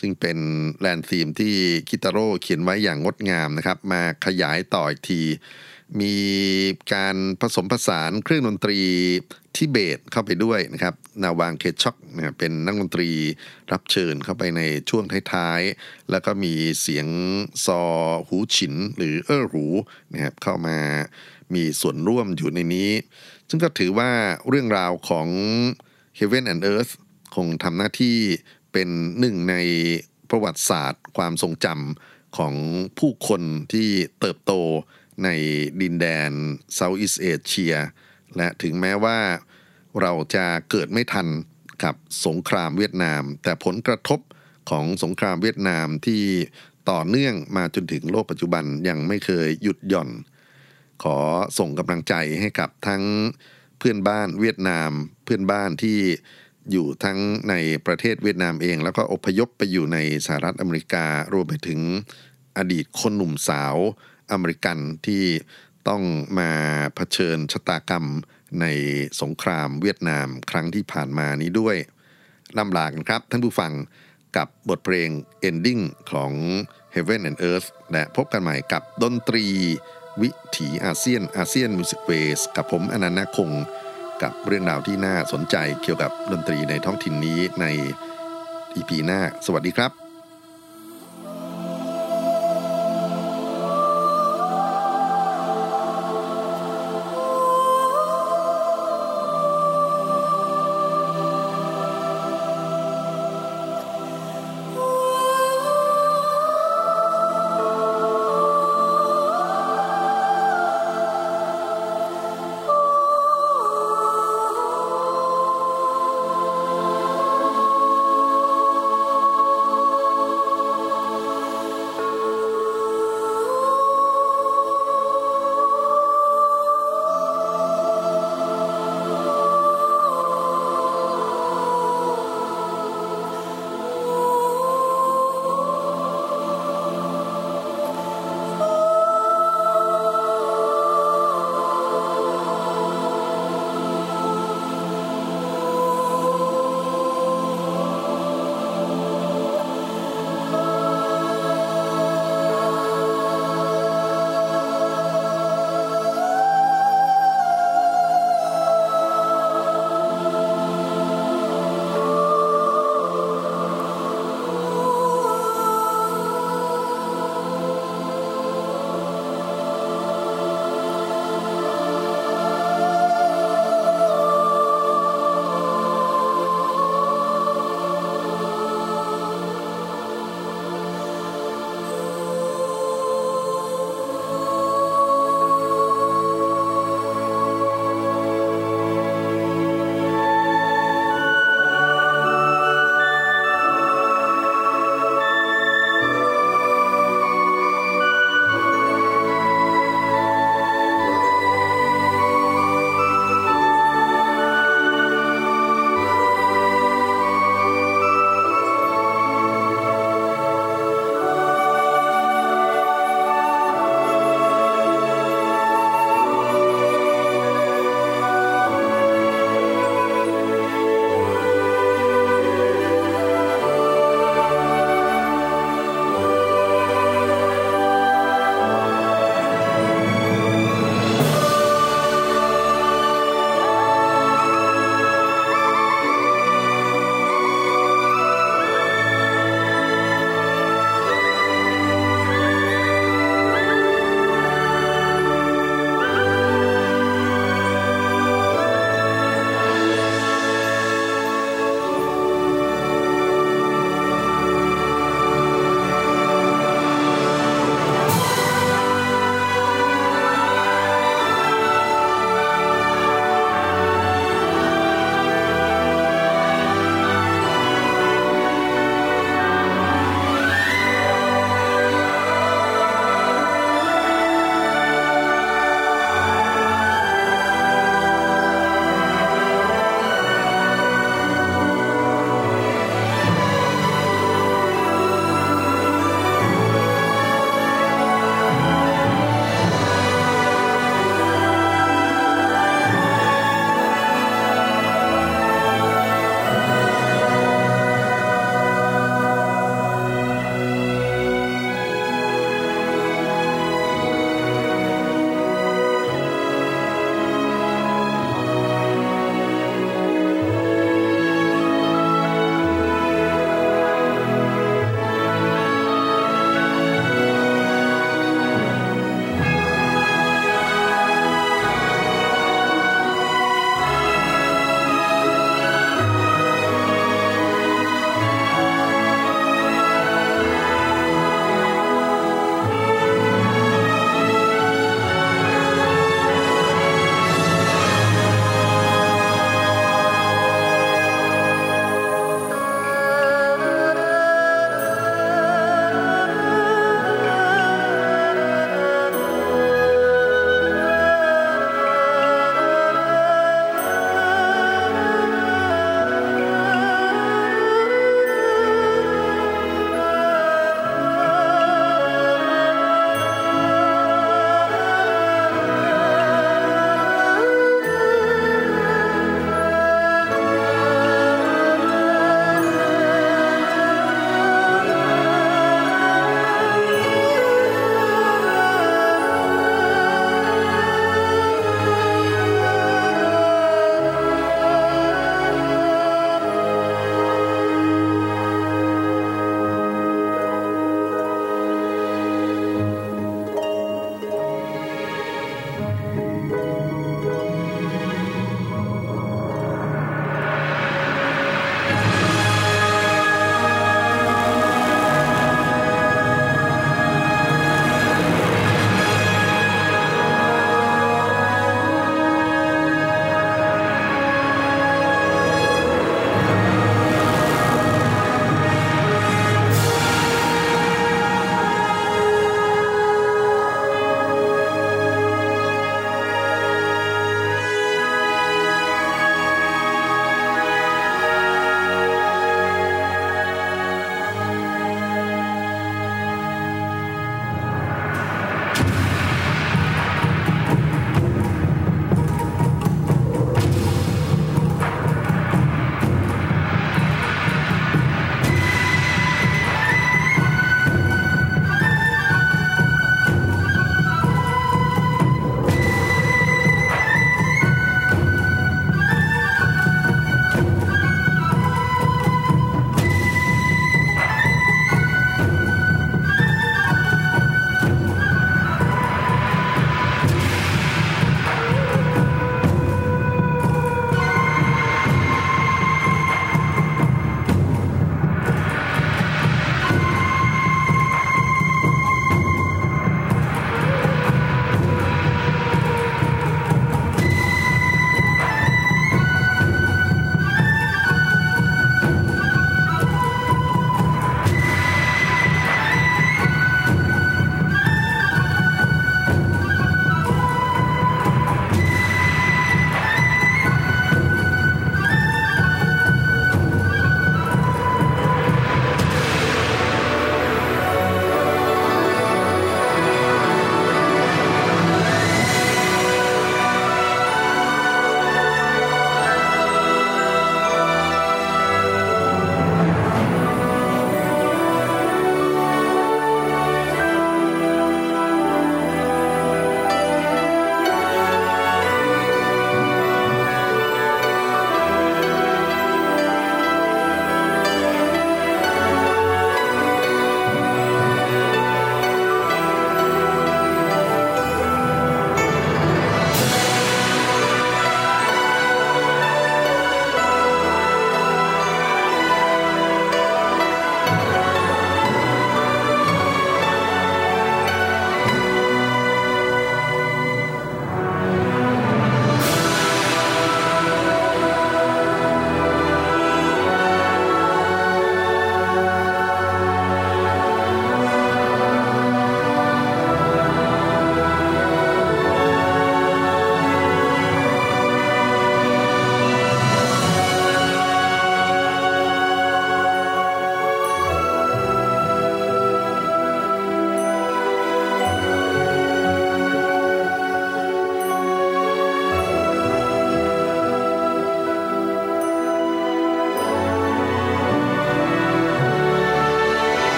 [0.00, 0.38] ซึ่งเป็น
[0.80, 1.54] Land Theme ที่
[1.88, 5.22] คิตาโร่เขียนไว้อย่างงดงามนะครับ มาขยายต่ออีกที
[6.00, 6.16] มี
[6.94, 8.80] การผสมผสานเครื่องดนตรี
[9.56, 13.10] ทิเบตเข้าไปด้วยนะครับนาวังเคช็อกเนะเป็นนักดนตรี
[13.72, 14.60] รับเชิญเข้าไปใน
[14.90, 17.06] ช่วงท้ายๆ แล้วก็มีเสียง
[17.64, 17.82] ซอ
[18.28, 19.64] หูฉิน หรือเออร์หู
[20.12, 20.78] นะครับเข้ามา
[21.54, 22.90] มีส่วนร่วมอยู่ในนี้
[23.48, 24.10] ซึ่งก็ถือว่า
[24.48, 25.28] เรื่องราวของ
[26.18, 26.92] Heaven and Earth
[27.36, 28.16] คงทำหน้าที่
[28.72, 29.56] เป็นหนึ่งใน
[30.30, 32.54] ประวัติศาสตร์ ความทรงจำของ
[32.98, 33.88] ผู้คนที่
[34.20, 34.52] เติบโต
[35.24, 35.28] ใน
[35.80, 36.30] ดินแดน
[36.74, 37.74] เซาท์อีสเอเชีย
[38.36, 39.18] และถึงแม้ว่า
[40.00, 41.28] เราจะเกิดไม่ทัน
[41.84, 41.94] กับ
[42.26, 44.20] สงครามเวียดนาม แต่ผลกระทบ
[44.70, 46.22] ของสงครามเวียดนามที่
[46.90, 50.10] ต่อเนื่องมาจนถึงโลกปัจจุบันยังไม่เคยหยุดหย่อน
[51.02, 51.18] ขอ
[51.58, 53.02] ส่งกำลังใจให้กับทั้ง
[53.78, 54.90] เพื่อนบ้านเวียดนาม
[55.24, 55.98] เพื่อนบ้านที่
[56.72, 57.54] อยู่ทั้งใน
[57.86, 61.80] ประเทศเวียดนามเอง แล้วก็อพยพไปอยู่ในสหรัฐอเมริการวมไปถึง
[62.58, 63.76] อดีตคนหนุ่มสาว
[64.30, 65.24] อเมริกันที่
[65.88, 66.02] ต้อง
[66.38, 66.50] มา
[66.94, 68.06] เผชิญชะตากรรม
[68.60, 68.66] ใน
[69.20, 71.76] สงครามเวียดนามครั้งที่ผ่านมานี้ด้วย
[72.58, 73.72] ลำลากันครับ ท่านผู้ฟัง
[74.36, 75.10] กับบทเพลง
[75.48, 76.32] Ending ของ
[76.94, 79.46] Heaven and Earth และพบกันใหม่กับดนตรี
[80.22, 83.50] วิถีอาเซียนอาเซียนมิวสิกเวสกับผมอนันต์คง
[84.22, 87.66] กับเรื่องราวที่น่าสนใจเกี่ยวกับดนตรีในท้องถิ่นนี้ใน
[88.74, 90.03] อีพีหน้า สวัสดีครับ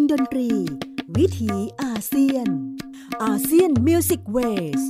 [0.00, 0.48] งดนตรี
[1.16, 2.48] วิถีอาเซียน
[3.24, 4.38] อาเซียนมิวสิกเว
[4.80, 4.82] ส